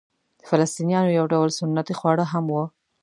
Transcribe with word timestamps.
د 0.39 0.41
فلسطنیانو 0.49 1.15
یو 1.19 1.25
ډول 1.33 1.49
سنتي 1.59 1.93
خواړه 1.99 2.25
هم 2.31 2.45
وو. 2.53 2.65